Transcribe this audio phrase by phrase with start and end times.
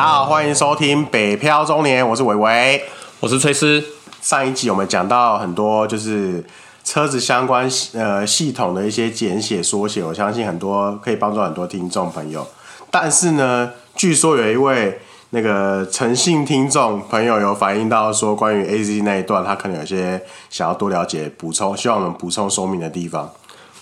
[0.00, 2.82] 大家好，欢迎收听《北漂中年》，我是伟伟，
[3.20, 3.84] 我是崔斯。
[4.22, 6.42] 上一集我们讲到很多就是
[6.82, 12.46] 车子相关呃系统的一些简写缩写，我相信很多可以帮助很多听众朋友。
[12.90, 14.98] 但是呢，据说有一位
[15.28, 23.30] 那个诚信听众朋友有反映到说，关于 ACC 那一段，他可能有些想要多了解、补充，希望我们补充说明的地方。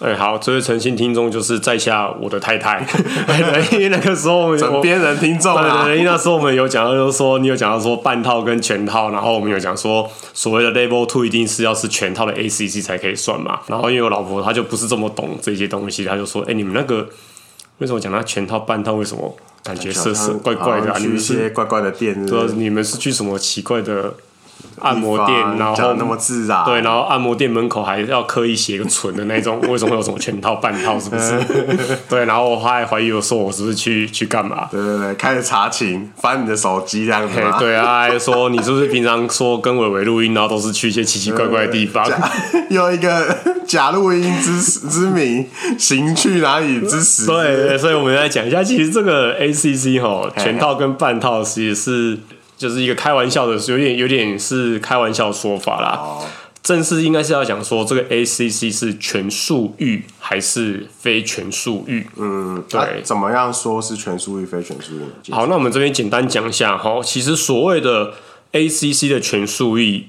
[0.01, 2.87] 哎、欸，好，这位诚信听众就是在下我的太太，
[3.73, 17.09] 因为那个时候我们枕边人听众、啊，对对对，因为那时候我们有讲到，就是说你有讲到说半套跟全套，然后我们有讲说所谓的 Level Two 一定是要是全套的 ACC 才可以算嘛，然后因为我老婆她就不是这么懂这些东西，她就说，哎、欸，你们那个
[17.79, 19.93] 为什么讲到全套半套，为什么感觉
[20.45, 20.97] 怪怪的、啊？
[21.01, 24.15] 你们是些怪怪的店是是，对，你们是去什么奇怪的？
[24.81, 30.99] 按摩店，然后那么自然，对，然后按摩店门口还要刻意写个“纯”的那种，为什么会有什么全套、半套？
[31.01, 31.39] 是不是？
[32.09, 34.69] 对，然后我还怀疑我说我是不是去去干嘛？
[34.71, 37.35] 对对对，开始查寝，翻你的手机这样子。
[37.59, 42.09] 对啊，还说你是不是平常说跟伟伟录音，然后都是去一些奇奇怪怪的地方？
[42.71, 43.37] 有 一个
[43.67, 47.27] 假录音之之名，行去哪里之实？
[47.27, 52.19] 对，所以我们来讲一下，其实这个 ACC 哈，全套跟半套其实是。
[52.59, 55.97] 就是一个开玩笑的，有点有点是开玩笑说法啦。
[55.97, 56.27] 哦、
[56.63, 62.07] 正式应该是要讲说，这个 ACC 是全数域还是非全数域？
[62.17, 62.89] 嗯，对、啊。
[63.05, 65.31] 怎么样说是全数域非全数域？
[65.31, 67.01] 好，那我们这边简单讲一下哈。
[67.03, 68.15] 其实所谓的
[68.53, 70.09] ACC 的全数域，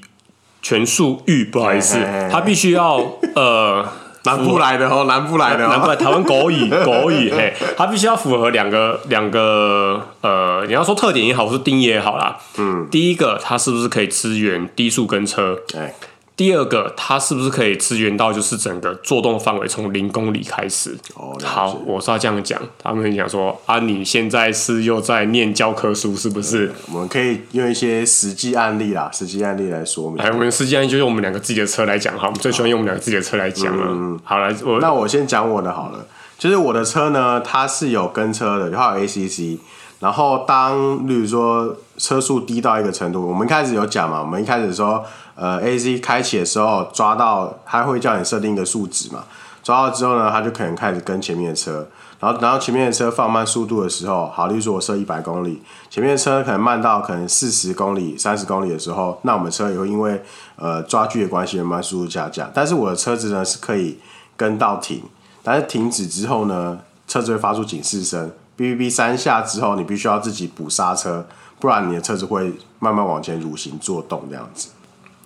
[0.61, 3.87] 全数域不好意思，嘿嘿嘿它必须要呃。
[4.23, 12.37] 南部来的哦，南部来的，南部来台湾国语 国语嘿，它必须要符合两个两个呃，你要说特点也好，或是定义也好啦。
[12.57, 15.57] 嗯，第一个，它是不是可以支援低速跟车？
[15.77, 15.93] 哎。
[16.39, 20.97] 第二个，它是不是可以支援到就是整个作动范围从零公里开始？
[21.15, 22.57] 哦，好，我是要这样讲。
[22.81, 26.71] 他们讲说啊，你现在是又在念教科书是不是？
[26.93, 30.17] 我们可以用一些实际案例啦，实际案例来说明。
[30.23, 33.87] 哎，我们实际案例就用我们两个自己的车来讲哈，我们最喜欢用我们两个自己的车来讲了。
[33.89, 36.07] 嗯，好来，我那我先讲我的好了，
[36.37, 39.57] 就是我的车呢，它是有跟车的，它有 ACC。
[39.99, 45.03] 然后当，例如说车速低到一个程度，我们开始有讲嘛，我们一开始说，
[45.35, 49.25] 呃 ac 开启的时候抓到，它会叫你设定一个数值嘛，
[49.61, 51.85] 抓到之后呢，它就可能开始跟前面的车，
[52.21, 60.23] 然后然后前面的车放慢速度的时候，好，例如说我设一百公里，前面的车可能慢到可能四十公里、三十公里的时候，那我们车也会因为
[60.55, 63.99] 呃抓距的关系，慢慢速度下降，但是我的车子呢是可以
[64.37, 65.03] 跟到停，
[65.43, 68.31] 但是停止之后呢，车子会发出警示声。
[68.59, 71.25] 哔哔哔三下之后，你必须要自己补刹车，
[71.59, 74.67] 不然你的车子会慢慢往前蠕行做动这样子。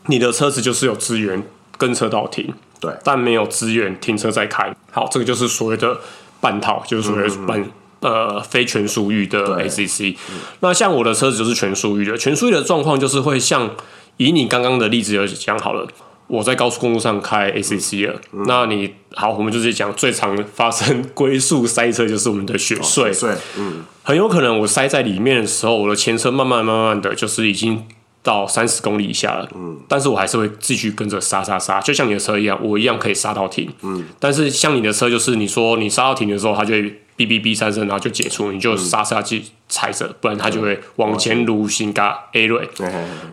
[0.05, 1.41] 你的车子就是有资源
[1.79, 4.71] 跟车道停，对，但没有资源停车再开。
[4.91, 5.97] 好，这个就是所谓的
[6.39, 10.15] 半套，就是所谓的半、嗯、呃非全速域的 ACC。
[10.59, 13.71] 那像我的车子就是全速域的，全速域的状况就是会像
[14.17, 15.87] 以你刚刚的例子有讲好了。
[16.33, 22.79] 我在高速公路上开 ACC 了，那你好，我们就是讲最常发生龟速塞车，就是我们的雪隧。
[22.79, 27.85] 哦、雪隧，嗯，很有可能我塞在里面的时候，我的前车慢慢慢慢的就是已经
[28.23, 36.81] 到三十公里以下了，嗯，但是我还是会继续跟着刹刹刹，就像你的车一样，我一样可以刹到停，嗯，但是像你的车就是你说你刹到停的时候，它就会
[37.15, 42.67] 哔哔哔三声，然后就解除，你就刹车去踩着，不然它就会往前蠕行嘎 A 瑞。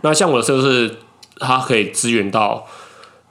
[0.03, 0.97] 那像我的车是
[1.39, 2.66] 它可以支援到。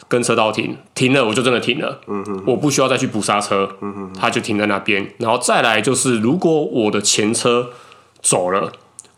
[0.10, 5.14] 跟车道停，停了我就真的停了，嗯、哼哼我不需要再去补刹车，嗯、哼哼它就停在那边。
[5.20, 7.70] 然后再来就是，如果我的前车
[8.22, 8.72] 走了，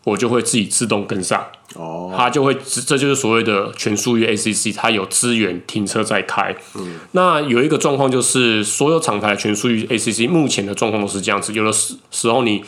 [0.04, 2.54] 我就会自己自动跟上，哦，它就会，
[2.86, 6.54] 这就是所谓的全速域 ACC，它有资源停车再开。
[6.76, 12.64] 嗯、那有一个状况就是，所有厂牌的全速域 ACC 目前的状况都是这样子，有的时时候你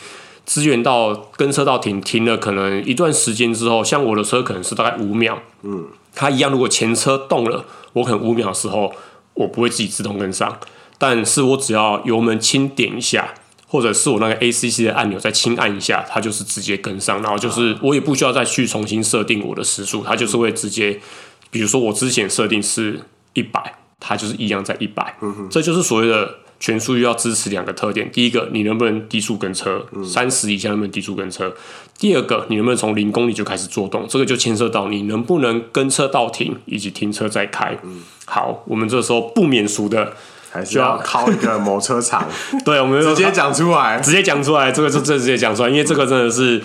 [0.46, 5.88] 支援到跟车道停，停了可能一段时间之后，像我的车可能是大概五秒，嗯。
[6.14, 8.92] 它一样，如果前车动了，我可能五秒的时候，
[9.34, 10.58] 我不会自己自动跟上，
[10.98, 13.34] 但是我只要油门轻点一下，
[13.66, 21.00] 或者是我那个 ACC 的按钮再轻按一下，它就是直接跟上，然后就是我也不需要再去重新设定我的时速，它就是会直接，
[21.50, 23.00] 比如说我之前设定是
[23.32, 25.16] 一百，它就是一样在一百，
[25.50, 26.43] 这就是所谓的。
[26.64, 31.54] 全速域要支持两个特点，第一个，你能不能低速跟车，三十以下能不能低速跟车？
[31.98, 34.06] 第二个，你能不能从零公里就开始做动？
[34.08, 37.76] 这个就牵涉到你能不能跟车到停，以及停车再开。
[38.24, 40.14] 好，我们这时候不免俗的，
[40.50, 42.26] 还是要靠一个某车厂。
[42.64, 46.62] 对，我们直接讲出来，直接讲出来，这个就这直接讲出来，因为这个真的是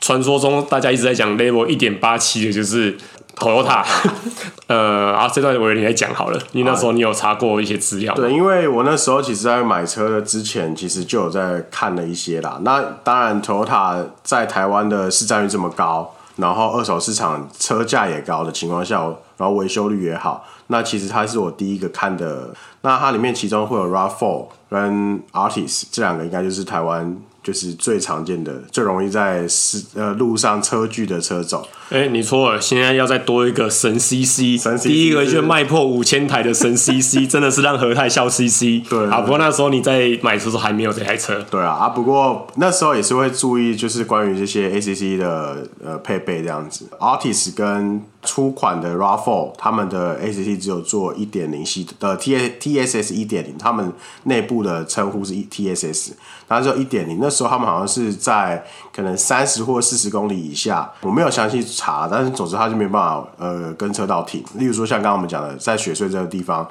[0.00, 2.96] 传说中大家一直在讲 Level 一点八七的，就是。
[3.38, 3.84] Toyota，
[4.66, 8.12] 呃，啊，这段我你来讲好了，因为那时候你有查过一些资料。
[8.14, 12.58] 对，因为我那时候其实在买车的之前，其实就有在看了一些啦。
[12.62, 19.00] 那当然，Toyota 在台湾的市占率这么高，然后二手市场车价也高的情况下，
[19.36, 22.50] 然后维修率也好，那其实它是我第一个看的。
[22.82, 27.16] 那它里面其中会有 RAV4 跟 Artist 这两个，应该就是台湾。
[27.48, 31.66] 就是最常见的、最容易在是呃路上车距的车种。
[31.88, 34.60] 哎、欸，你错了，现在要再多一个神 CC。
[34.62, 38.86] 神 CC 第一个就是卖破五千台的神 CC， 真的是让和泰笑 CC。
[38.86, 41.42] 对啊，不过那时候你在买车的时候还没有这台车。
[41.50, 46.86] 对啊，啊，不过那时候也是会注意，就是关于这些 ACC 的呃配备这样子。
[47.00, 53.92] Artist 跟初款的 RAV4，他们的 ACC 只有做一点零系的 T TSS 一点零，他们
[54.24, 56.12] 内部的称呼是 TSS，
[56.48, 57.18] 它只有一点零。
[57.20, 64.44] 那时候他们好像是在可能三十或四十公里以下，我没有详细查，但是总之他就没办法呃跟车道停。
[64.54, 66.68] 例如说像刚刚我们讲的，在雪隧这个地方，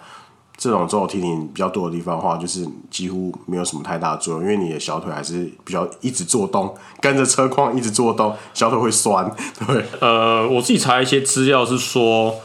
[0.58, 9.32] 这种走停停比较多的地方的话，就是几乎没有什么太大的作用，因为你的小腿还是比较一直做动，跟着车况一直做动，小腿会酸。
[9.68, 12.36] 对，呃，我自己查一些资料是说，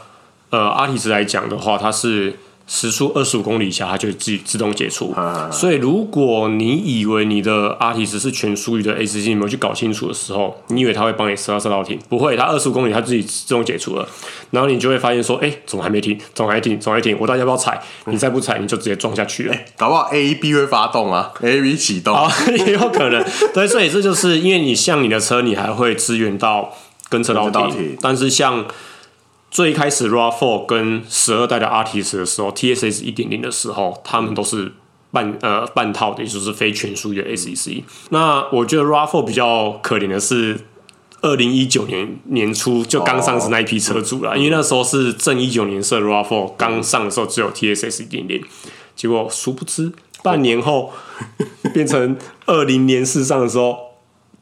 [0.51, 2.39] 呃，阿提斯来讲的话，它是。
[2.65, 5.11] 时速二十五公里以下，它就自己自动解除。
[5.11, 11.99] 啊、所以，如果你以为你的 Altis 是全速域的 ACC，你没有去搞清楚的时候，你以为它会帮你刹车到停？
[12.07, 14.07] 不会，它二十五公里它自己自动解除了。
[14.51, 16.17] 然后你就会发现说，哎、欸，怎么还没停？
[16.33, 16.79] 怎么还停？
[16.79, 17.17] 怎么还停？
[17.19, 17.81] 我到底要不要踩？
[18.05, 19.53] 你再不踩，你就直接撞下去了。
[19.53, 22.17] 欸、搞不好 A B 会发动啊，A B 启动，
[22.65, 23.23] 也有可能。
[23.53, 26.73] 对，所以这就是因为你像你的车，你还会支援到
[27.09, 28.65] 跟车道停，但是像。
[29.53, 34.73] 最开始 RAV4 跟十二代的 Altis 的时候，TSS 一点零的时候，他们都是
[35.11, 37.83] 半呃半套的，也就是非全速域的 ACC。
[38.09, 40.59] 那我觉得 RAV4 比较可怜的是，
[41.21, 48.43] 二零一九年年初就刚上市那一批车主了，哦、因为那时候是正一九年设 RAV4 刚上的时候只有 TSS 一点零，
[48.95, 49.91] 结果殊不知
[50.23, 50.91] 半年后
[51.75, 52.17] 变成
[52.47, 53.92] 二零年四上的时候。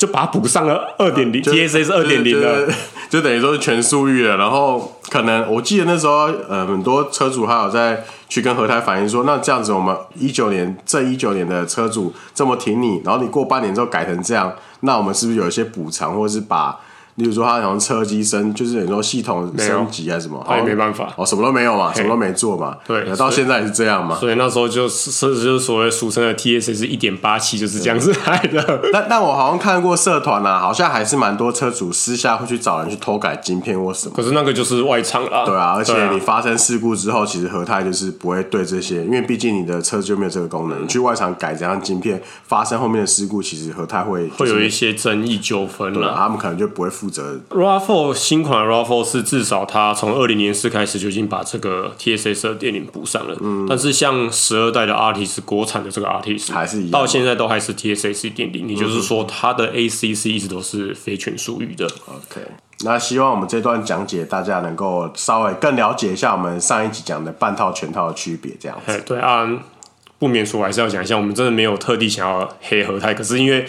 [0.01, 2.68] 就把它补上了二点零，TSS 二点零的，
[3.07, 4.36] 就等于说是全速域了。
[4.36, 16.80] 然后可能我记得那时候，呃，很多车主还有在去跟和泰反映说，那这样子我们一九年这一九年的车主这么挺你，然后你过半年之后改成这样，那我们是不是有一些补偿，或者是把？
[17.16, 28.81] 例如说，他好像车机升，就是很多系统升级还是什么，他也没办法，哦，什么都没有嘛，什么都没做嘛，对，到现在也是这样嘛，所以那时候就是就是所谓俗称的 TSS 一点八七就是这样子来的。
[28.94, 34.14] 但但我好像看过社团啊，好像还是蛮多车主私下会去找人去偷改晶片或什么。
[34.16, 47.42] 可是那个就是外厂啦，对啊，而且你发生事故之后，其实和泰就是不会对这些，因为毕竟你的车就没有这个功能，你去外厂改这样晶片，发生后面的事故，其实和泰会会有一些争议纠纷了，他们可能就不会负责。
[47.50, 61.86] RAV4 新款 RAV4 是至少它从二零年四开始就已经把这个 TSS 二点零补上了，嗯，但是像十二代的 Altis 国产的这个 Altis 还是一样，到现在都还是 TSS 一点零，也就是说它的 ACC 一直都是非全速域的。
[62.07, 62.45] OK，
[62.86, 69.04] 那希望我们这段讲解大家能够稍微更了解一下我们上一集讲的半套全套的区别，这样子。
[69.07, 69.50] 对啊，
[70.19, 73.65] 不免说我还是要讲一下，我们真的没有特地想要黑和泰，可是因为。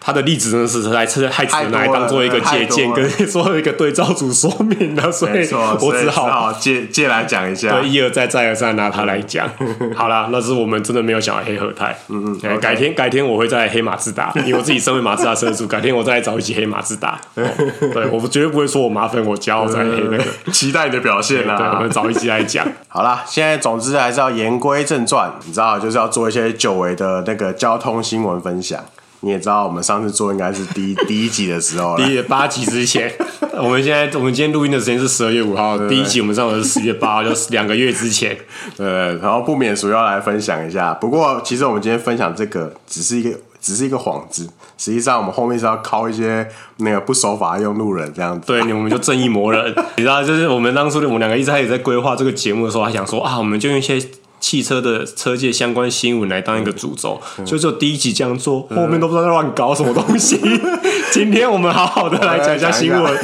[0.00, 5.46] 他的例子真的是来车太只能来当做一个借鉴，跟 做一个对照组说明的，所以
[5.80, 9.46] 我只好，好借借来讲一下，对，一而再再而三拿他来讲。
[9.94, 11.96] 好啦，那是我们真的没有想要黑和泰。
[12.08, 17.20] 嗯嗯，改天改天我会在黑马自达， 因为我自己身为马自达车主，改天我再来找一起黑马自达。
[17.34, 21.56] 对，我绝对不会说我麻烦我骄傲在黑那个，期待你的表现啦。
[21.56, 22.66] 对，我们找一起来讲。
[22.86, 28.82] 好啦，现在总之还是要言归正传，你知道，就是要做一些久违的那个交通新闻分享。
[29.20, 33.12] 你也知道，我们上次做应该是第一 第一集的时候，第八集之前。
[33.60, 38.38] 我们现在我们今天录音的时间是十二月五号，对对对，第一集我们上的是十月八号，就是两个月之前。
[38.76, 40.94] 对，然后不免俗要来分享一下。
[40.94, 46.46] 不过，其实我们今天分享这个只是一个只是一个幌子，实际上我们后面是要靠一些
[46.76, 48.46] 那个不守法的用路人这样子。
[48.46, 49.74] 对，我们就正义魔人。
[49.96, 54.00] 你知道，就是我们当初我们两个一直开始在规划这个节目的时候，还想说啊，我们就用一些。
[54.40, 60.40] 汽车的车界相关新闻来当一个主轴，就就第一集这样做，后面都不知道在乱搞什么东西。
[61.10, 63.18] 今天我们好好的来讲一下新闻。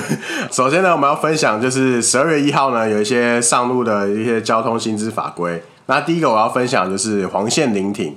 [0.51, 5.63] 首先呢，我们要分享就是十二月一号呢，有一些上路的一些交通新知法规。
[5.87, 8.17] 那第一个我要分享就是黄线临停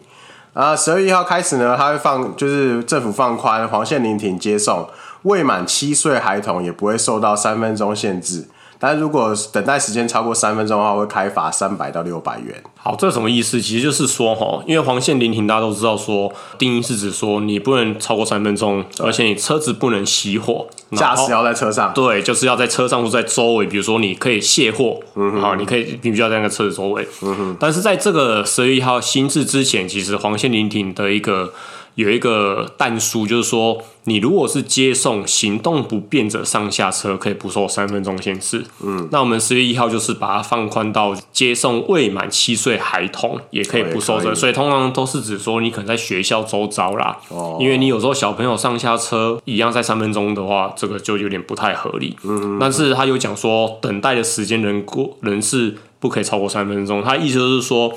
[0.54, 4.88] 啊，十二月一号开始呢，它会放就是政府放宽黄线临停接送，
[5.24, 8.48] 未满七岁孩童也不会受到三分钟限制。
[8.80, 12.64] 但如果等待时间超过三分钟的话，会开罚三百到六百元。
[12.76, 13.60] 好，这什么意思？
[13.60, 21.94] 其实就是说哈，因为黄线临停，大家都知道说，定义是指说你不能超过三分钟，而且你车子不能熄火，驾驶要在车上。
[21.94, 27.58] 对，就是要在车上或在周围，比如说你可以卸货，嗯，好，你可以你必须要在那个车子周围，嗯哼。
[27.60, 31.54] 但是在这个十月一号新制之前，其实黄线临停的一个。
[31.98, 38.64] 有一个但书，就是说，你如果是接送行动不便者上下车，可以不受三分钟限制。
[38.84, 47.18] 嗯，那我们十月一号就是把它放宽到接送未满七岁孩童也可以不受这，所以通常都是指说你可能在学校周遭啦。
[47.30, 52.16] 哦，因为你有时候小朋友上下车一样在三分钟的话，这个就有点不太合理。
[52.24, 57.04] 嗯，但是他有讲说，等待的时间人过人是不可以超过三分钟。
[57.04, 57.92] 他意思就是说。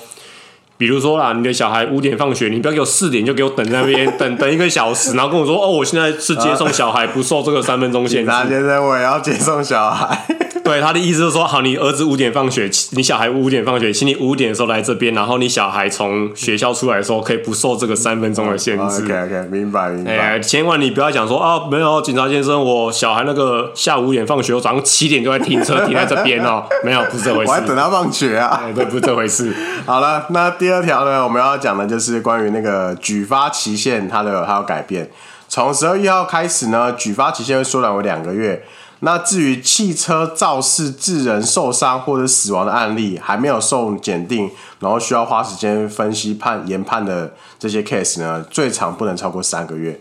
[0.81, 8.27] 比如说啦，你的小孩五点放学，你不要给我四点就给我等在那边 等等一个小时，然后跟我说哦，我现在是接送小孩，不受这个三分钟限制。
[8.27, 10.25] 那现在我也要接送小孩。
[10.71, 19.03] 对，他的意思是说，好，你儿子五点放学，你小孩五点放学，请你五点的时候来这边，然后你小孩从学校出来的时候可以不受这个三分钟的限制。
[19.03, 20.17] OK OK，明白明白。
[20.17, 27.51] 哎，千万你不要讲说啊，没有，警察先生，我小孩那个下午五点放学，我早上七点就在停车停在这边哦，没有，不是这回事。
[27.51, 28.63] 我还等他放学啊。
[28.73, 29.53] 对，不是这回事。
[29.85, 35.11] 好了，那第二条呢，我们要讲的就是关于那个举发期限，它的它要改变，
[35.49, 38.63] 从十二月一号开始呢，举发期限会缩短为两个月。
[39.01, 49.99] 那至于汽车肇事致人受伤或者死亡的案例，还没有送检定，然后需要花时间分析判研判的这些 case 呢，最长不能超过三个月。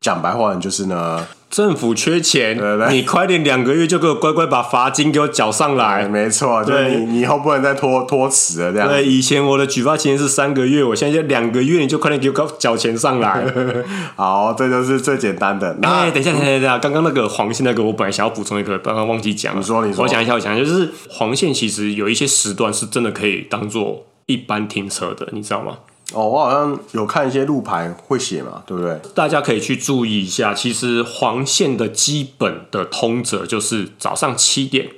[0.00, 1.26] 讲白话就是呢。
[1.50, 6.06] 政府缺钱，对对，你快点两个月就给我乖乖把罚金给我缴上来。
[6.06, 8.88] 没错，对，你你以后不能再拖拖迟了这样。
[8.88, 13.44] 对，以前我的举发期限是三个月，我现在就两个月，你就快点给我缴钱上来。
[14.14, 15.76] 好，这就是最简单的。
[15.82, 19.58] 哎、欸，等一下，等一下，等一下，刚刚那个黄线那个，我本来想要补充一个，刚刚忘记讲。
[19.58, 20.04] 你说，你说。
[20.04, 25.78] 我讲一下，我讲一下，就是黄线其实有一些时段是真的可以当做一般停车的，你知道吗？
[26.12, 29.00] 哦，我好像有看一些路牌会写嘛，对不对？
[29.14, 30.52] 大家可以去注意一下。
[30.52, 34.88] 其实黄线的基本的通则就是早上七点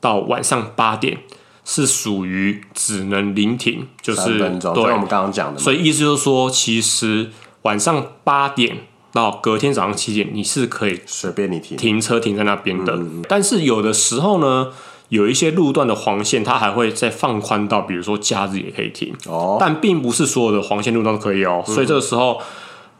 [0.00, 1.18] 到晚上八点
[1.64, 5.60] 是属于只能临停，就是分钟，对，我们刚刚讲的。
[5.60, 7.30] 所以意思就是说，其实
[7.62, 12.94] 晚上八点到隔天早上七点，你是可以随便你停停车停在那边的。
[12.94, 13.24] 嗯嗯。
[13.28, 14.72] 但是有的时候呢。
[15.14, 21.62] 有一些路段的黄线，它还会再放宽到，比如说假日也可以停哦，但并不是所有的黄线路段都可以哦。
[21.64, 22.40] 所以这个时候，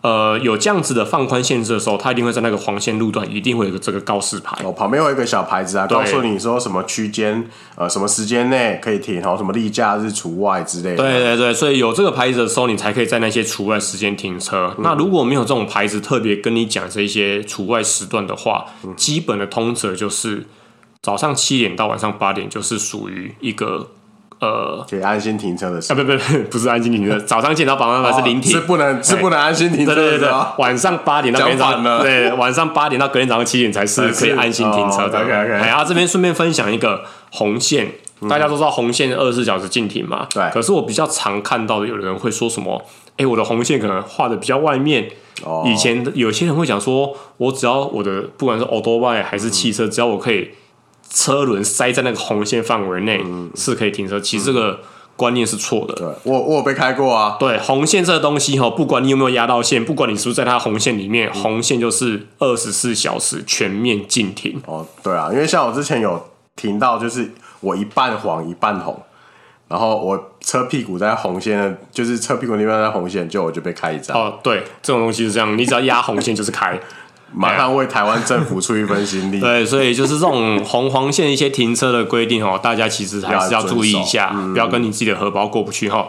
[0.03, 10.99] 呃，有这样子的放宽限制的时候，它一定会在那个黄线路段一定会有个这个告示牌哦，旁边有一个小牌子啊，告诉你说什么区间呃什么时间内可以停，然后什么例假日除外之类的。
[10.99, 14.73] 对对对，所以有这个牌子的时候，你才可以在那些除外时间停车。
[14.79, 18.67] 那如果没有这种牌子特别跟你讲这些除外时段的话，
[18.97, 20.47] 基本的通则就是。
[21.05, 23.91] 早上七点到晚上八点，就是属于一个
[24.41, 26.01] 呃，可以安心停车的时候。
[26.01, 27.21] 啊，不不不，不是安心停车。
[27.29, 29.97] 早上七点到晚上八点是临停，是不能是不能安心停车的。
[29.97, 35.21] 对对对对，晚上八点到隔天早上，对，晚上八点到隔天早上七点才是 可以安心停车的。
[35.21, 35.49] OK OK。
[35.51, 37.93] 然后这边顺便分享一个红线，
[38.27, 40.27] 大家都知道红线二十四小时禁停嘛。
[40.33, 40.43] 对。
[40.55, 42.83] 可是我比较常看到的，有人会说什么？
[43.19, 45.11] 哎，我的红线可能画的比较外面。
[45.67, 50.51] 以前有些人会讲说，我只要我的不管是 auto bike 还是汽车，只要我可以。
[51.15, 54.81] 车轮塞在那个红线范围内是可以停车，其实这个
[55.15, 55.95] 观念是错的。
[55.95, 57.37] 对，我我有被开过啊。
[57.39, 64.61] 对，红线这个东西哈，不管你有没有压到线，不管你是不是在它红线里面，红线就是二十四小时全面禁停。
[64.67, 66.21] 哦，对啊，因为像我之前有
[66.57, 67.31] 停到，就是
[67.61, 69.01] 我一半黄一半红，
[69.69, 74.19] 然后我车屁股在红线，就是车屁股那边在红线，就我就被开一张。
[74.19, 76.77] 哦，对，这种东西是这样，你只要压红线就是开。
[77.37, 79.41] 马上为台湾政府出一份心力。
[79.43, 86.07] 对，所以就是这种红黄线一些停车的规定哦，大家其实还是要注意一下，嗯、不要跟你自己的荷包过不去哈。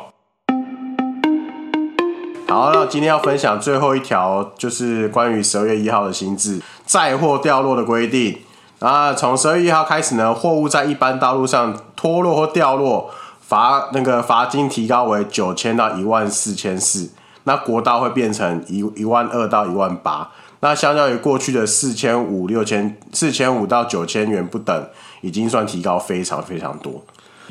[2.47, 8.37] 好，那今天要分享最后一条，就是关于十二月一号的新制载货掉落的规定。
[8.79, 13.09] 啊，从十二月一号开始呢，货物在一般道路上脱落或掉落，
[13.41, 17.09] 罚那个罚金提高为九千到一万四千四，
[17.45, 20.29] 那国道会变成一一万二到一万八。
[20.61, 24.87] 那相较于过去的四千五、六千、四千五到九千元不等，
[25.21, 27.03] 已经算提高非常非常多。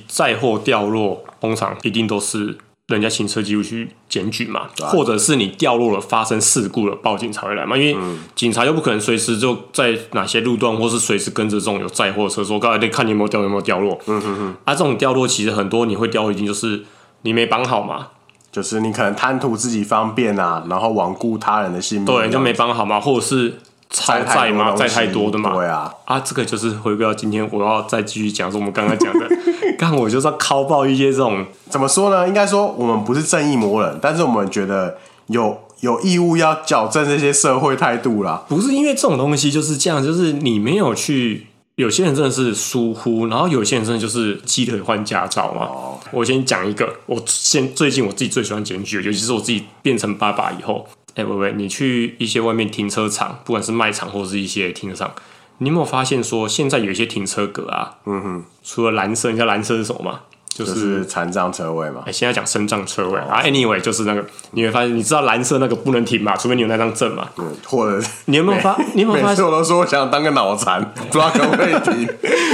[0.08, 2.58] 载货掉落，通常一定都是
[2.88, 7.76] 人家行车记录去检举嘛，或者是你掉落了发生事故了，报警才会来嘛。
[7.76, 7.96] 因为
[8.34, 13.98] 警察又不可能随时就在哪些路段，或是随时跟着这种有载货车说，刚才得看你有没有掉，有没有掉落。
[14.06, 14.56] 嗯哼哼。
[14.64, 16.84] 啊，这种掉落其实很多，你会掉一定就是
[17.22, 18.08] 你没绑好嘛。
[18.54, 23.58] 就是你可能贪图自己方便啊，然后罔顾他人的性命，对，就没帮好嘛，或者是
[23.90, 25.52] 超载嘛，载太多的嘛。
[25.54, 29.28] 对啊，啊，这个就是回归到今天，我要再继续讲说我们刚刚讲的，
[29.76, 32.28] 刚我就是要拷爆一些这种怎么说呢？
[32.28, 38.44] 应该说我们不是正义魔人，但是我们觉得有有义务要矫正这些社会态度啦。
[38.48, 41.48] 不是因为这种东西就是这样，就是你没有去。
[41.76, 45.66] 有些人真的是疏忽，然后有些人真的就是鸡腿换驾照嘛。
[45.66, 45.94] Oh.
[46.12, 55.12] 我先讲一个，我先最近我自己最喜欢检举，尤其是我自己变成爸爸以后，哎、欸，喂喂，你去一些外面停车场，不管是卖场或者是一些停车场，
[55.58, 57.96] 你有没有发现说现在有一些停车格啊？
[58.06, 60.20] 嗯哼，除了蓝色，你知道蓝色是什么吗？
[60.54, 62.02] 就是残障车位嘛。
[62.06, 63.42] 哎，现在讲身障车位啊。
[63.42, 67.28] Anyway，就是那个你会发现，你知道蓝色那个不能停嘛，除非你有那张证嘛。
[67.38, 68.78] 嗯，或者 你有没有发？
[68.94, 69.28] 你有没有发现？
[69.30, 72.08] 每次我都说我想当个脑残，不知道可不可以停。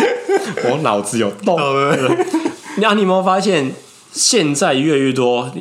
[0.70, 1.58] 我脑子有洞。
[2.76, 3.72] 那你有没有发现，
[4.12, 5.52] 现在越来越多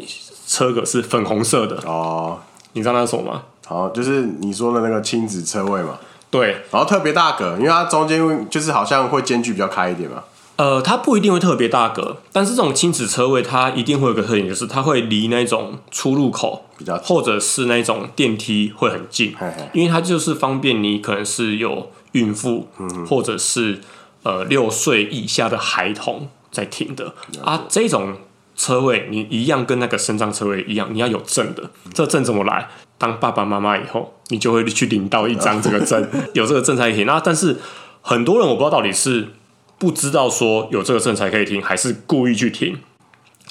[0.48, 2.40] 车格是粉红色的哦？
[2.74, 3.42] 你知道那是什么吗？
[3.68, 5.98] 好，就是你说的那个亲子车位嘛。
[6.32, 10.24] 对，然后特别大格，因为它中间就是好像会间距比较开一点嘛。
[10.60, 23.80] 呃，它不一定会特别大个，但是这种亲子车位它一定会有个特点，就是它会离那种出入口比较，或者是那种电梯会很近，嘿嘿，因为它就是方便你可能是有孕妇，嗯、或者是
[24.24, 27.64] 呃六岁以下的孩童在停的啊。
[27.70, 28.18] 这种
[28.58, 31.64] 车位你一样跟那个升降车位一样，你要有证的。
[31.86, 32.68] 嗯、这证怎么来？
[32.98, 37.06] 当爸爸妈妈以后，你就会去领到一张这个证，有这个证才可以停。
[37.06, 37.62] 那但是
[38.02, 39.30] 很多人我不知道到底是。
[39.80, 42.78] 不知道说有这个证才可以停，还是故意去停？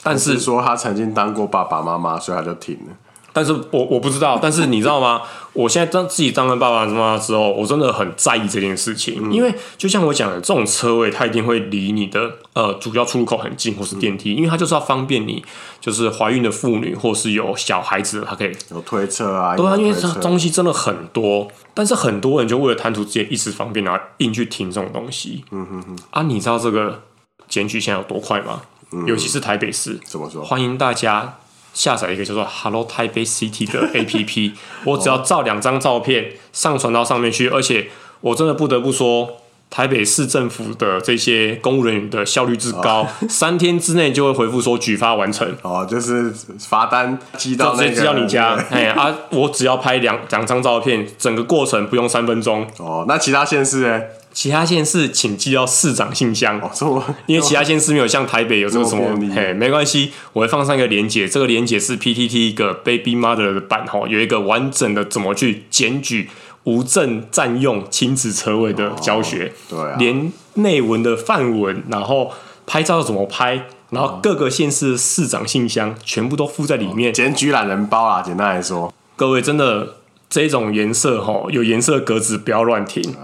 [0.03, 2.97] 但是，是说他曾经当过爸爸妈妈，所以他就停了。
[3.39, 5.23] 但是我我不知道， 但是你知道吗？
[5.53, 15.45] 我现在当自己当了爸爸妈妈之后，我真的很在意这件事情，嗯、因为就像我讲的，这种车位它一定会离你的呃主要出入口很近，或是电梯，嗯、因为它就是要方便你，
[15.81, 19.55] 就是怀孕的妇女或是有小孩子的，它可以有推车啊。
[19.57, 25.45] 对啊，因为它东西真的很多，但是很多人就为了贪图自己一时方便，然后硬去停这种东西。
[25.53, 25.99] 嗯哼哼。
[26.11, 27.03] 啊，你知道这个
[27.49, 28.63] 检举现在有多快吗？
[28.91, 30.43] 嗯、尤其是台北市，怎么说？
[30.45, 31.39] 欢迎大家。
[31.79, 34.53] 下载一个叫做 “Hello Taipei City” 的 APP，
[34.85, 37.89] 我只要照两张照片上传到上面去，而且
[38.21, 39.37] 我真的不得不说，
[39.71, 45.47] 台北市政府的这些公务人员的效率之高， 三天之内就会回复说举发完成。
[45.63, 48.55] 哦，就是罚单寄到那个，寄到你家。
[48.71, 52.67] 哎啊，我只要拍两两张照片，整个过程不用三分钟。
[52.79, 54.01] 哦，那其他县市呢？
[54.31, 59.05] 其他县市请寄到市长信箱，哦、因为其他县市没有像台北有这个什么，
[59.35, 66.29] 嘿，没关系，我会放上一个连接，这个连接是 PTT 一个 Baby Mother 的版哈，有一个完整的怎么去检举
[66.65, 72.33] 无证占用亲子车位的教学，哦、对、啊，连内文的范文，然后
[72.67, 79.95] 拍照怎么拍，然后各个县市市长信箱全部都附在里面，检举懒人包啊，简单来说，各位真的
[80.29, 83.15] 这种颜色哈，有颜色格子不要乱停。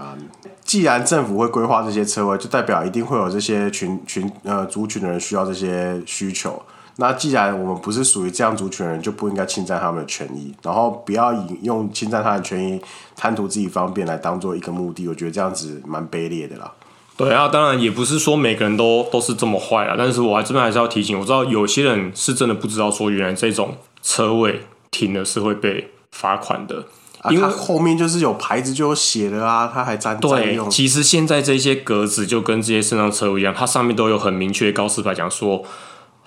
[0.63, 6.59] 既然政府会规划这些车位，就代表一定会有这些群群呃族群的人需要这些需求。
[6.97, 12.79] 那既然我们不是属于这样族群的人，就不应该侵占他们的权益，然后不要以用侵占他的权益
[13.15, 15.07] 贪图自己方便来当做一个目的。
[15.07, 16.71] 我觉得这样子蛮卑劣的啦。
[17.17, 26.85] 对啊，当然也不是说每个人都都是这么坏啊，但是我还这边还是要提醒，我知道有些人是真的不知道说原来这种车位停了是会被罚款的。
[27.31, 30.69] 因为后面就是有牌子就有写的啊，他还占占用。
[30.69, 35.63] 其实现在这些格子就跟这些身障车位一样，它上面都有很明确的告示牌，讲说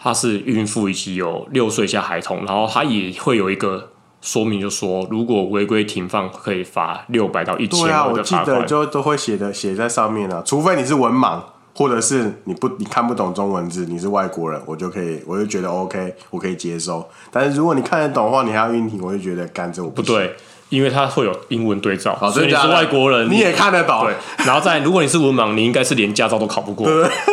[0.00, 7.84] 它是孕妇以及有六岁以下孩童，然后它也会有一个说明，就说如果违规停放可以罚六百到一千。
[7.84, 11.40] 对啊，我记得就都会写的写在上面啊，除非你是文盲，
[11.74, 17.08] 或者是你不你看不懂中文字，你是外国人，我就可以我就觉得 OK，我可以接受。
[17.30, 20.34] 但是如果你看得懂的话，你还要运停，我就觉得干这我不，不对。
[20.68, 24.04] 因为它会有英文对照，所以你是外国人，你也看得懂。
[24.04, 26.86] 对，然后再如果你是文盲，你应该是连驾照都考不过。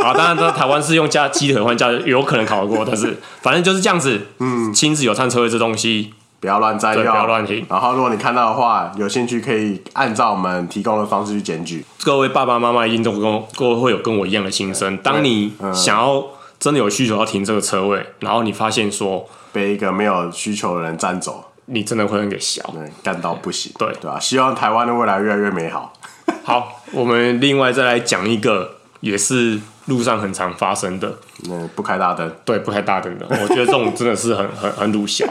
[0.04, 4.28] 啊， 当然，在台湾是用加鸡腿换驾，有可能考得过，但是 反正就是这样子。
[4.40, 7.66] 嗯，亲子友善车位这东西不要乱摘掉，不要乱停。
[7.70, 11.86] 然后如果你看到的话，有兴趣可以按照我们提供的方式去检举。
[12.04, 14.96] 各位爸爸妈妈一定都跟各位会有跟我一样的心声。
[14.98, 16.24] 当你想要
[16.60, 21.44] 真的有需求要停这个车位，然后你发现说被一个没有需求的人占走。
[21.66, 22.64] 你真的会很给小，
[23.04, 24.20] 干到不行，对对吧？
[24.20, 25.94] 希望台湾的未来越来越美好。
[26.44, 31.18] 好，我们另外再来讲一个，也是路上很常发生的，
[31.50, 35.26] 嗯，不开大灯，对，不开大灯的，我觉得这种真的是很 很很鲁小。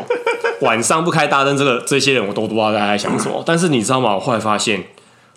[0.60, 3.42] 晚上不开大灯，这个这些人我都不知道大家在想什么。
[3.44, 4.14] 但是你知道吗？
[4.14, 4.84] 我后来发现，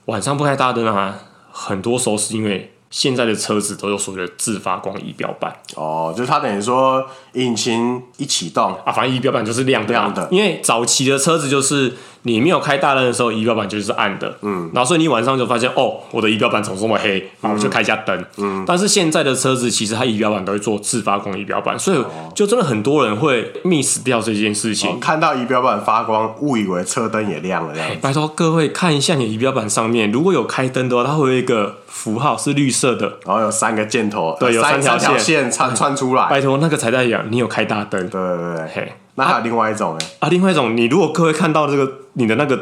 [0.05, 1.19] 晚上不开大灯啊，
[1.51, 2.73] 很多时候是因为。
[2.89, 10.27] 现在的车子都有所谓的自发光仪表板哦，就是它等于说引擎一启动啊，反正仪表板就是亮的，亮的。
[10.31, 11.93] 因为早期的车子就是
[12.27, 22.03] 你没有开大灯的时候，仪表板就是暗的，嗯，然后所以你晚上就发现哦，我的仪表板怎么这么黑，然后我就开一下灯，嗯，但是现在的车子其实它仪表板都会做自发光仪表板，所以
[22.35, 27.89] 就真的很多人会 miss 掉这件事情，哦、看到仪表板发光，误以为车灯也亮了这样。
[28.01, 36.27] 拜托各位看一下你仪表板上面，如果有开灯的话，它会有一个符号是绿色的，然后有三个箭头，对，有三条线，线穿穿出来。
[36.29, 38.93] 拜托那个才代表你有开大灯，对对对，嘿。
[39.17, 40.05] 那还有另外一种呢？
[40.19, 42.57] 啊，另外一种，你如果各位看到这个你的那个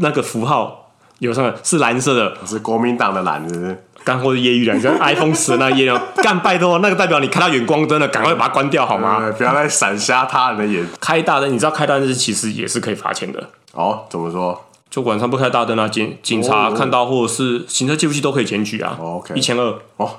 [0.00, 3.84] 那个符号有什么是蓝色的，是国民党的蓝，是不是？
[4.04, 9.32] 刚或者业余蓝，像 iPhone 十那页哦，干拜托，那个代表你看到远光灯了，赶快把它关掉好吗？
[9.38, 10.86] 不要再闪瞎他人的眼。
[11.00, 14.04] 开大灯，你知道开大灯其实也是可以罚钱的哦？
[14.10, 14.62] 怎么说？
[14.90, 18.94] 就晚上不开大灯啊，警警察看到或者是行车记录器都可以检举啊。
[19.00, 20.10] 哦、OK，一千二哦。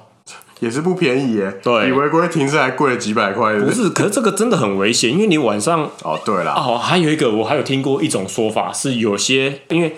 [0.62, 3.60] 也是不便宜耶，对，比违规停车还贵了几百块。
[3.60, 9.98] 不是，可是这个真的很危险，因为你晚上哦，对了，哦，还有一个，我还有听过一种说法是，有些因为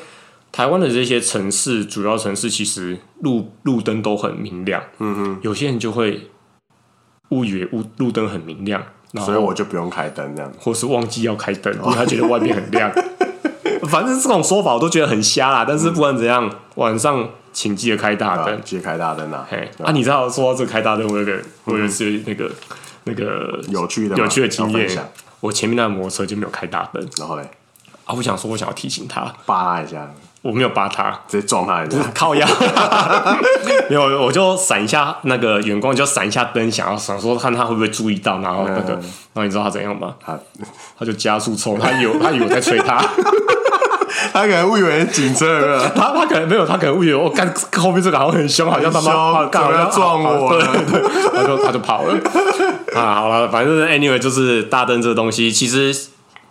[0.52, 6.30] 台湾的这些城市，主要城市其实路路灯都很明亮，嗯嗯，有些人就会
[7.30, 8.82] 误以为路路灯很明亮，
[9.20, 12.92] 所以我就不用开灯这样，或是忘记要开灯， 因为他觉得外面很亮。
[13.88, 17.30] 反正这种说法我都觉得很瞎啦，但是不管怎样，晚上。
[17.58, 19.44] 请记得开大灯，记得开大灯啊！
[19.50, 22.48] 嘿，啊，你知道说到这开大灯，我有个，我有一次那个
[23.06, 24.88] 那个有趣的有趣的经验。
[25.40, 27.42] 我前面那个摩托车就没有开大灯，然后嘞，
[28.06, 30.08] 啊，我想说，我想要提醒他，扒他一下，
[30.44, 32.48] 我没有扒他，直接撞他一下，靠腰，
[33.90, 39.02] 没有，我就闪一下那个远光，就闪一下灯，想要想说看他会不会注意到，然后那个，然
[39.34, 40.14] 后你知道他怎样吗？
[40.24, 40.38] 他
[41.00, 43.04] 他就加速冲，他以为他以为我在催他。
[44.34, 50.50] 他可能误以为是警车了， 他他可能没有，他可能误以为我干后面这个好像很凶，好像他妈干嘛要撞我？
[50.50, 51.02] 对对，
[51.34, 52.14] 他就他就跑了
[52.96, 53.16] 啊！
[53.16, 55.96] 好了，反正 anyway 就是大灯这个东西，其实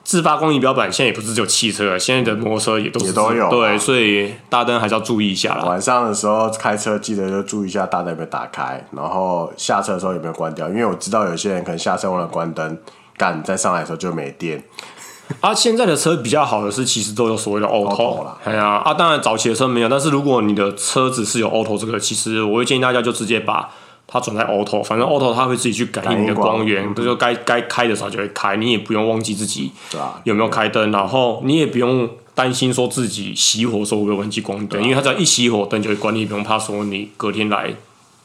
[0.05, 3.50] 自发光仪表板现在也不是只有汽车，现在的摩托车也都是也都有。
[3.50, 5.64] 对，所以大灯还是要注意一下啦。
[5.64, 12.79] 晚上的时候开车记得就注意一下大灯有没有打开，然后下车的时候有没有关掉，因为我知道有些人可能下车忘了关灯，
[13.16, 14.62] 干再上来的时候就没电。
[15.41, 18.37] 啊，现在的车比较好的是，其实都有所谓的 auto 啦。
[18.45, 23.69] 哎呀，啊，当然早期的车没有，但是如果你的车子是有 auto 这个，其实我会建议大家就直接把
[24.07, 29.73] 它转在 auto，反正 auto 它会自己去感应你的光源，不就该该开的时候就会开，你也不用忘记自己
[30.25, 37.75] 有没有开灯，然后你也不用担心说自己熄火的时候会不会忘记关灯，因为它只要一熄火灯就会关，你也不用怕说你隔天来。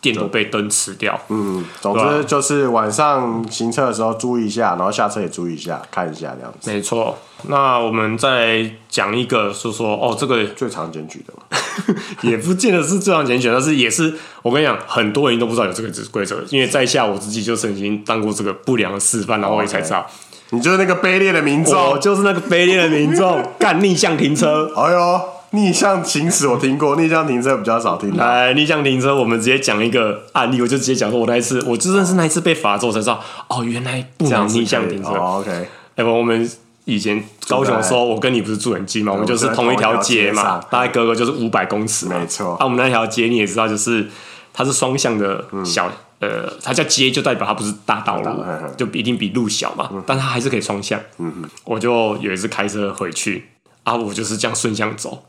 [0.02, 1.18] 电都被灯吃掉。
[1.30, 6.72] 嗯，总之就是晚上行车的时候注意一下，然后下车也注意一下，看一下这样子。
[6.72, 7.18] 没错。
[7.44, 20.00] 那我们再讲一个，说说哦，这个最常检举的嘛， 也不见得是最常检举，但是也是我跟你讲，很多人都不知道有这个规则，因为在下我自己就曾经当过这个不良的示范，然后我也才知道。
[20.00, 20.28] Okay.
[20.54, 24.70] 你就是那个卑劣的民众，我就是那个卑劣的民众，干逆向停车。
[24.76, 25.22] 哎呦！
[25.52, 28.16] 逆向行驶我听过，逆向停车比较少听。
[28.16, 35.10] 来，逆向停车，我们直接讲一个案例，我就直接讲说，我那一次，我就算是那一次被罚之后才知道，哦，原来不能逆向停车。
[35.10, 36.50] 哦、OK，哎，我们
[36.86, 42.56] 以前高雄的时候，我跟你不是住很近嘛，我们就是同一条街嘛，大概隔个就是五百公尺，没错。
[42.56, 44.08] 啊，我们那条街你也知道，就是
[44.54, 50.98] 它是双向的小，嗯、呃，它叫街，就代表它不是大道路，嗯、就一定比路小嘛，嗯、但它还是可以双向。
[51.18, 53.50] 嗯，我就有一次开车回去，
[53.84, 55.26] 啊，我就是这样顺向走。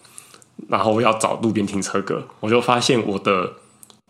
[0.69, 3.53] 然后我要找路边停车格，我就发现我的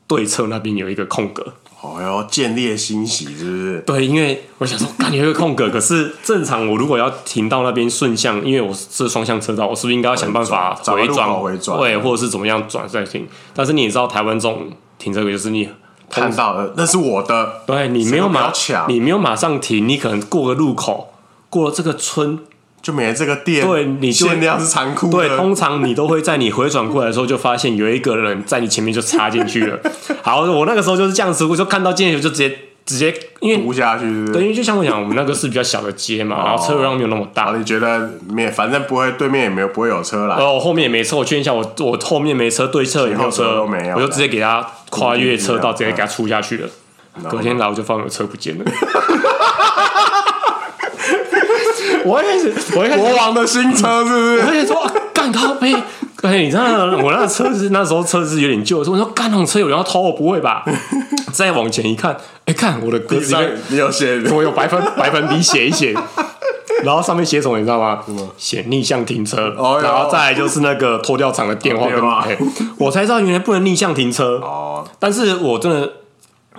[0.06, 1.54] 对侧那边有一个空格。
[1.80, 3.80] 哦哟，见猎欣喜是不是？
[3.80, 11.40] 对，因为我想说，感觉有个空格，可是正常我如果要停到那边顺向，因为我是双向车道，我是不是应该要想办法回转？
[11.40, 13.26] 回转，对，或者是怎么样转再停？
[13.52, 15.68] 但是你也知道，台湾这种停车格就是你
[16.08, 21.14] 看到了，那是我的，对，你没有马抢，你没有马上停，你可能过个路口，
[21.50, 22.38] 过了这个村。
[22.82, 25.28] 就没这个店，对，你限量是残酷的。
[25.28, 29.78] 对，通常你都会在你回转过来的时候，就发现有一个人在你前面就插进去了。
[30.22, 34.32] 好，我那个时候就是这样子，我就看到进去就直接直接因为堵下去是是？
[34.32, 37.54] 对，因为就像我讲，我们那个是比较小的街嘛，然后车流量没有那么大。
[37.56, 38.48] 你觉得没？
[38.48, 40.34] 反正不会，对面也没有不会有车来。
[40.34, 46.68] 哦，后面也没车，我确认一下，我我后面没车，对侧也没有车，都没有，我就直接给他跨越车道，直接给他出下去了。
[47.28, 48.64] 隔天来我就发现我车不见了。
[52.04, 54.38] 我一开始，我一开始，国王的新车是不是？
[54.38, 55.74] 我开始说干咖啡，
[56.22, 56.64] 哎，你知道
[57.02, 60.64] 我那个车子那时候车子有点旧，我说干那种车有人要偷，我不会吧？
[61.32, 65.94] 再往前一看，哎，看我的格子里面有写，我有白粉白粉笔写一写，
[66.84, 68.00] 然后上面写什么你知道吗？
[68.36, 72.36] 写逆向停车，然后再来就是那个拖吊厂的电话跟，
[72.78, 74.84] 我才知道原来不能逆向停车哦。
[74.98, 75.92] 但是我真的。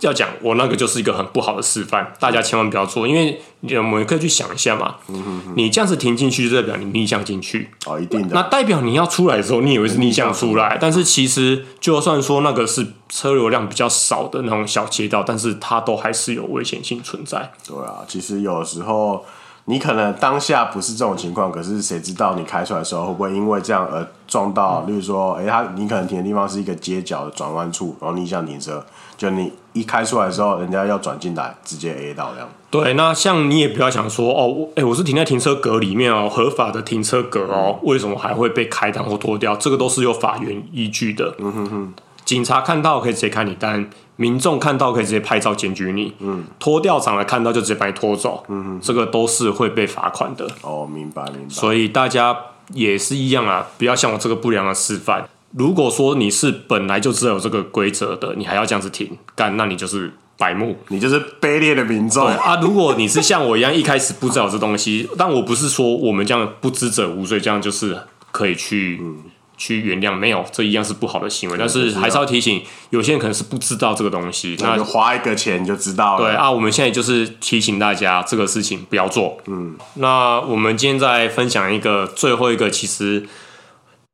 [0.01, 3.41] 要讲我那个就是一个很不好的示范，大家千万不要做，因为
[3.77, 8.33] 我们可以去想一下嘛，嗯、哼哼你这样子停进去，就代表你逆向进去哦，一定的。
[8.33, 17.51] 那代表你要出来的时候，你以为是逆向出来，但是其实就算说那个是车流量比较少的那种小街道，但是它都还是有危险性存在。
[17.67, 19.25] 对啊，其实有时候。
[19.65, 24.83] 你可能当下不是这种情况，可是谁知道你开出来的时候会不会因为这样而撞到？
[24.85, 28.85] 例如说，哎、欸，他你可能停的地方是一个街角的转弯处，然后逆向停车，
[29.23, 32.49] 就你一开出来的时候，人家要转进来，直接 A 到这样。
[32.69, 39.55] 对，那像你也不要想说哦，哎、欸，我是停在停车格里面哦，合法的停车格哦，为什么还会被开单或拖掉？
[39.55, 41.33] 这个都是有法源依据的。
[41.39, 41.93] 嗯哼哼。
[42.25, 46.13] 警察看到可以直接开你单，民众看到可以直接拍照检举你。
[46.19, 48.43] 嗯，拖掉场来看到就直接把你拖走。
[48.49, 50.45] 嗯哼，这个都是会被罚款的。
[50.61, 51.49] 哦，明白明白。
[51.49, 52.37] 所以大家
[52.73, 55.27] 也是一样啊，不要像我这个不良的示范。
[55.57, 62.59] 如果说你是本来就知道有这个规则的，你还要这样子停干，那你就是白目，你就是卑劣的民众啊！
[62.61, 67.97] 如果你是像我一样一开始不知道这东西， 但我不是说我们这样不知者无罪，这样就是
[68.31, 68.99] 可以去。
[69.01, 69.23] 嗯
[69.55, 76.25] 去原谅没有，这一样是不好的行为，但是还是要提醒，有些人可能是不知道这个东西，那就花一个钱就知道了。
[76.25, 79.37] 对啊，我们现在就是提醒大家这个事情不要做。
[79.45, 83.25] 嗯，那我们今天再分享一个最后一个，其实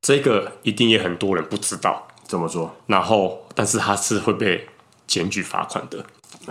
[0.01, 4.67] 这个一定也很多人不知道怎么做，然后但是他是会被
[5.07, 6.05] 检举罚款的。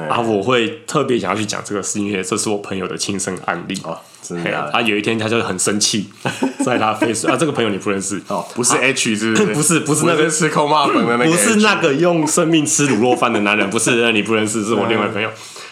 [0.09, 3.77] 啊，我会特别想要去讲这个，是因为这是我朋友的亲身案例。
[3.83, 4.59] 哦，真的，的。
[4.71, 6.09] 啊有一天他就很生气，
[6.65, 9.47] 在他 Facebook 啊，这个朋友你不认识哦，不是 H 是不是？
[9.55, 15.31] 不是，不是那个吃空骂粉的那个，不是那个用生命吃卤肉饭的男人，不是，你不认识，是我 另外朋友。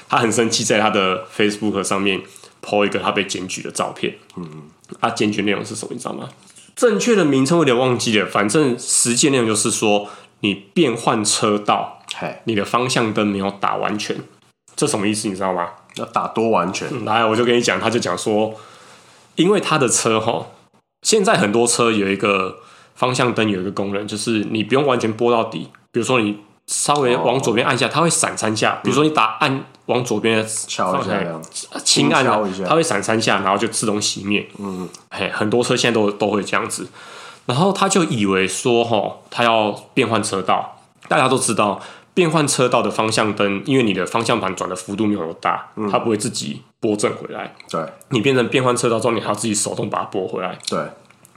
[0.09, 2.21] 他很生气，在他的 Facebook 上面
[2.65, 4.17] po 一个他被检举的照片。
[4.37, 4.63] 嗯嗯，
[5.01, 5.93] 啊，检举内容是什么？
[5.93, 6.29] 你知道吗？
[6.77, 10.09] 正确的名称我有点忘记了，反正实践内容就是说
[10.41, 11.95] 你变换车道。
[12.15, 14.17] 嘿你的方向灯没有打完全，
[14.77, 15.27] 这什么意思？
[15.27, 15.71] 你知道吗？
[15.97, 16.89] 要打多完全？
[16.93, 18.55] 嗯、来，我就跟你讲，他就讲说，
[19.35, 20.47] 因为他的车哈，
[21.03, 22.61] 现在很多车有一个
[22.95, 28.81] 方向灯有一个功能，就是你不用完全拨到底，比如说你稍微往左边按下，它会闪三下。
[28.83, 31.25] 比如说你打按往左边敲一下，
[31.85, 34.49] 轻按它会闪三下，然后就自动熄灭。
[34.59, 36.89] 嗯，嘿，很多车现在都都会这样子。
[37.47, 40.81] 然后他就以为说，哈，他要变换车道。
[41.07, 41.81] 大家都知道，
[42.13, 47.55] 变换车道的方向灯，因为你的方向盘转的幅度没有大，嗯、它不会自己拨正回来。
[47.71, 50.59] 对，你变成变换车道之后，你还要自己手动把它拨回来。
[50.69, 50.81] 对，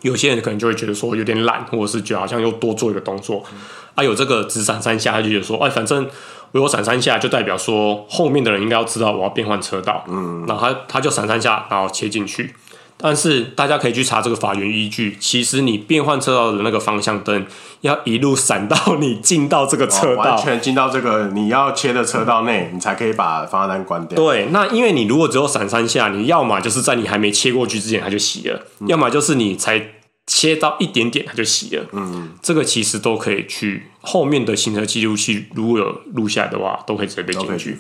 [0.02, 3.44] 有些人可能就会觉得说有点懒，或者是觉得好像又多做一个动作。
[3.52, 3.60] 嗯、
[3.96, 6.08] 啊，有这个只闪三下，他就觉得说，哎，反正
[6.52, 10.06] 我有闪三下，就代表说后面的人应该要知道我要变换车道。
[10.08, 12.54] 嗯，然后他他就闪三下，然后切进去。
[13.02, 15.16] 但是大家可以去查这个法源依据。
[15.22, 17.46] 其实你变换车道的那个方向灯，
[17.80, 24.18] 要一路闪到你进到这个车道，完全进到这个你要切的车道内，你才可以把方向灯关掉。
[24.18, 29.82] 对，那因为你如果只有闪三下，你要么就是在你还没切过去之前它就熄了，嗯、要么就是你才
[30.28, 31.86] 切到一点点它就熄了。
[31.94, 37.78] 嗯，这个其实都可以去后面的行车记录器如果有录下来的话，都可以直接被检举。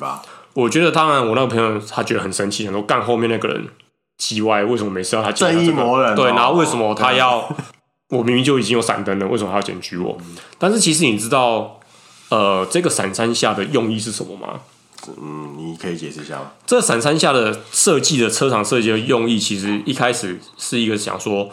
[0.54, 3.68] 我觉得当然，我那个朋友他觉得很生气，很多干后面那个人。
[4.20, 5.32] 机歪，为什么每次要他？
[5.32, 7.50] 正义魔人、哦、对，然后为什么他要？
[8.10, 10.18] 我明明就已经有闪灯了，为什么他要检举我？
[10.22, 11.80] 嗯、但是其实你知道，
[12.30, 14.62] 呃，这个闪三下的用意是什么吗？
[15.22, 16.52] 嗯，你可以解释一下吗？
[16.66, 21.52] 这闪三下的设计的车厂设计的用意，其实一开始是一个想说，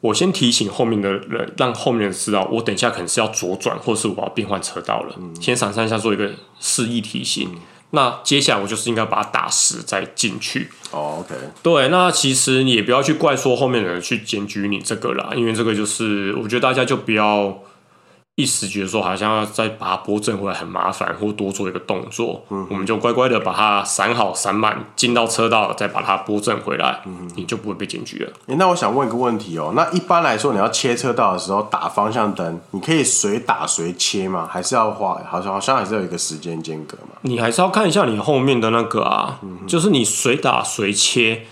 [0.00, 7.50] 我先提醒后面的人，让后面的人知道，我等一下可能是要左转，或是我要变换车道了，嗯、先闪三下做一个示意提醒。
[7.52, 7.58] 嗯
[7.90, 10.68] 那接下来我就是应该把它打死再进去。
[10.90, 11.34] 哦，OK。
[11.62, 17.62] 对，那其实你也不要去怪说后面的人去检举你这个啦，因为这个就是我觉得大家就不要。
[18.36, 28.30] 一时觉得说好像要再把它拨正回来很麻烦，或多做一个动作，嗯、我们就乖乖的把它闪好闪满，进到车道再把它拨正回来，嗯、你就不会被检举了。
[28.48, 28.56] 欸。
[28.56, 34.46] 那我想问一个问题哦，那一般来说你要切车道的时候打方向灯，你可以随打随切吗？
[34.52, 35.18] 还是要花？
[35.26, 37.16] 好像好像还是有一个时间间隔嘛？
[37.22, 41.46] 你还是要看一下你后面的那个啊，嗯、就是你随打随切，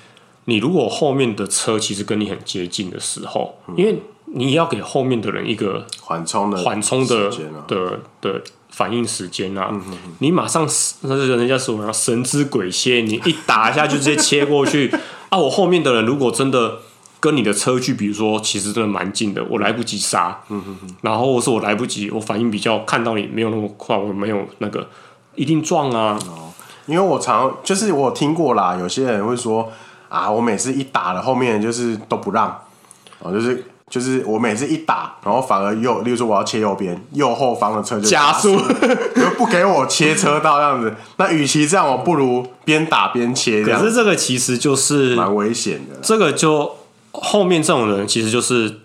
[0.44, 4.02] 你如果后面的车其实跟你很接近的时候，嗯、因为。
[4.36, 7.30] 你要给后面的人一个缓冲的缓冲的
[7.68, 9.72] 的的反应时间啊！
[10.18, 10.68] 你马上
[11.02, 14.92] 那是人家说神之鬼切，你一打一下就直接切过去
[15.30, 15.38] 啊！
[15.38, 16.78] 我后面的人如果真的
[17.20, 20.40] 跟你的车距，比如说其实真的蛮近的，我来不及刹，
[21.02, 24.88] 然后或是我来不及，我反应比较看到你没有那么快，我没有那个
[25.36, 26.18] 一定撞啊！
[26.86, 29.72] 因为我常就是我听过啦，有些人会说
[30.08, 32.60] 啊，我每次一打了，后面就是都不让，
[33.20, 33.64] 哦，就是。
[33.94, 38.56] 就是我每次一打，然后反而右，例如说我要切右边，右后方的车就加速，
[39.14, 40.92] 就不给我切车道这样子。
[41.18, 43.62] 那与其这样，我不如边打边切。
[43.62, 46.00] 可是这个其实就是蛮危险的。
[46.02, 46.74] 这个就
[47.12, 48.80] 后面这种人，其实就是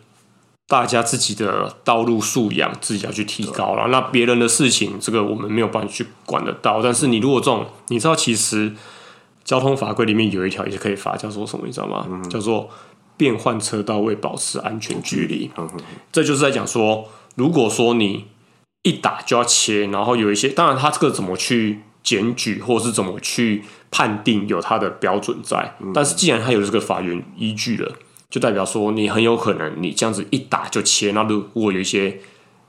[0.67, 3.87] 大家自己的道路素养自己要去提高了。
[3.87, 6.83] 那别人的事情，这个我们没有办法去管得到。
[6.83, 8.73] 但是你如果这种，你知道，其实
[9.43, 11.65] 交通法规里面有一条也是可以罚，叫做什么？
[11.65, 12.05] 你知道吗？
[12.07, 12.69] 嗯、叫做。
[13.19, 15.51] 变换车道为保持安全距离，
[16.09, 18.27] 这就是在讲说，如果说你
[18.83, 25.75] 一打就要切，然后有一些，当然他这个怎么去检举，或者是怎么去判定，有他的标准在。
[25.93, 27.93] 但是既然他有这个法源依据了，
[28.29, 32.21] 就代表说你很有可能你这样子一打就切，那如果有一些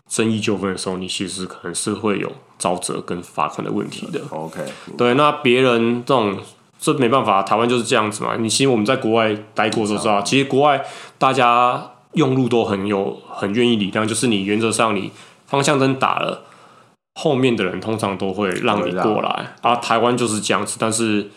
[0.08, 4.20] 争议纠纷的时候，你其实可能是会有招责跟罚款的问题的。
[4.30, 4.66] OK，
[4.98, 6.40] 对，那别人这种。
[6.80, 8.36] 这没办法，台湾就是这样子嘛。
[8.36, 10.82] 你其实我们在国外待过都知道，其实国外
[11.18, 15.12] 大家用路都很有很愿意礼让，就是你原则上你
[15.46, 16.44] 方向灯打了，
[17.14, 19.54] 后面的人通常都会让你过来。
[19.60, 21.30] 啊，台湾就是这样子，但是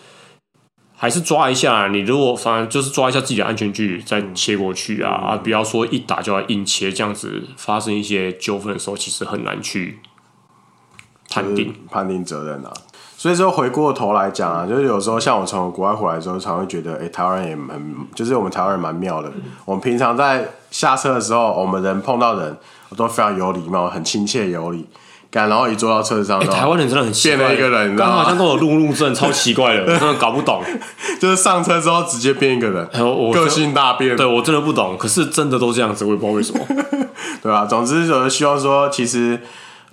[0.95, 1.89] 还是抓一下。
[1.89, 9.99] 你如果反正就是抓一下自己的安全距离再切过去啊、嗯、啊，不要说一打就要硬切，这样子发生一些纠纷的时候，其实很难去
[11.29, 12.71] 判定判定责任啊。
[13.23, 17.81] 所以说回过头来讲啊，就是有时候像我从国外回来之后，常会觉得，哎、欸，台湾人也蛮，
[18.13, 19.31] 就是我们台湾人蛮妙的。
[19.63, 22.57] 我们平常在下车的时候，我们人碰到人，
[22.89, 24.85] 我都非常有礼貌，很亲切有礼。
[25.31, 30.61] 干，然后一坐到车上，欸、台湾人真的很变了一个人，刚好像都有路怒症，超奇怪的， 真的搞不懂。
[31.21, 32.85] 就是上车之后直接变一个人，
[33.31, 34.17] 个性大变。
[34.17, 36.59] 对，我真的不懂，可是真的都这样子，我也不知道为什么。
[37.41, 37.65] 对啊？
[37.65, 39.39] 总之就是希望说，其实。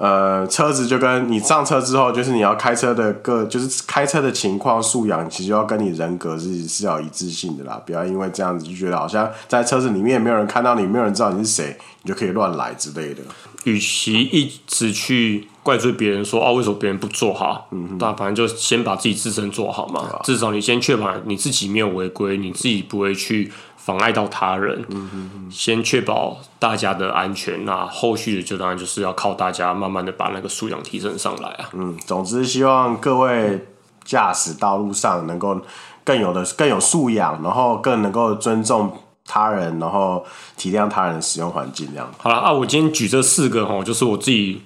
[0.01, 7.79] 呃，车子就跟你上车之后，就是你要开车的个，就是开车的情况素养，其实要跟你人格是是要一致性的啦。
[7.85, 13.21] 不要因为这样子就觉得好像在车子里面没有人看到你，没有人知道你是谁，你就可以乱来之类的。
[13.65, 17.69] 与其一直去怪罪别人说哦，为什么别人不做好？
[17.73, 20.09] 嗯，那反正就先把自己自身做好嘛。
[20.11, 23.53] 嗯、至少你先确保你自己没有违规，你自己不会去。
[23.83, 27.65] 妨碍到他人，嗯、先确保大家的安全。
[27.65, 31.71] 那后续的就当然就是要靠大家慢慢的把那个素养提升上来啊。
[31.73, 33.67] 嗯，总之希望各位
[34.05, 35.59] 驾驶道路上能够
[36.05, 38.93] 更有的更有素养，然后更能够尊重
[39.27, 40.25] 他人，然后
[40.59, 42.07] 体谅他人的使用环境这样。
[42.19, 44.63] 好了啊，我今天举这四个哈，就是我自己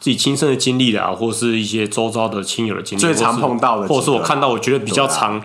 [0.00, 5.40] 自己亲身的经历啊，或是一些周遭的亲友的经历，最常碰到的，或者是我看到我觉得比较常。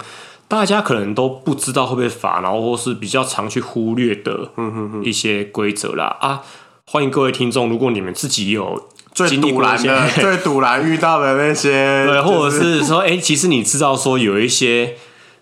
[0.50, 4.50] 大家可能都不知道会不会罚，然后或是比较常去忽略的
[5.04, 6.18] 一些规则啦。
[6.20, 6.42] 啊，
[6.86, 14.96] 欢迎各位听众，如果你们自己有最堵拦的、最堵拦遇到的那些，对，或者是说，哎、其实你知道说有一些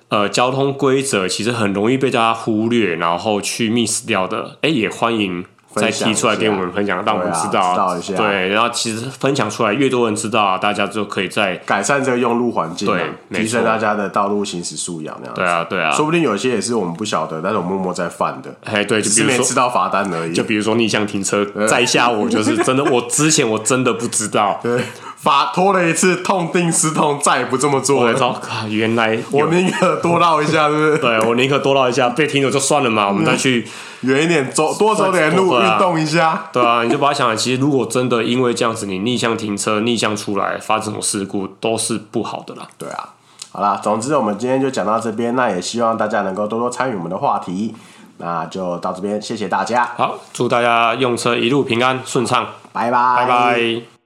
[0.10, 5.46] 呃交通规则，其实很容易被大家忽略，然后去 miss 掉的，哎、也欢迎。
[5.78, 8.16] 再提出来给我们分享，让我们知道，知道一下。
[8.16, 15.36] 对，然后其实分享出来，越多人知道，大家就可以在改善这个用路环境，对，提升大家的道路行驶素养那样。
[15.36, 18.54] 对啊，对啊，说不定有些也是我们不晓得，但是我默默在犯的。
[18.66, 20.34] 哎，对，就比如说没吃到罚单而已。
[20.34, 24.60] 就比如说逆向停车，在下我就是真的，我之前我真的不知道。
[24.62, 24.82] 对。
[25.18, 28.14] 罚拖了一次，痛定思痛，再也不这么做了。
[28.14, 28.40] 我操！
[28.70, 30.98] 原来我宁可多绕一下，是不是？
[31.02, 33.08] 对，我宁可多绕一下，被停了就算了嘛。
[33.08, 33.68] 我们再去
[34.02, 36.50] 远一点走，多走点路，运动一下。
[36.54, 42.68] 对啊，你就把它想，其实如果真的因为这样子，你逆向停车、逆向出来发生这种事故，都是不好的啦。
[42.78, 43.10] 对啊，
[43.52, 47.74] 好啦，总之我们今天就讲到这边，那也希望大家能够多多参与我们的话题。
[48.20, 49.92] 那就到这边，谢谢大家。
[49.96, 53.97] 好，祝大家用车一路平安顺畅，拜拜，拜拜。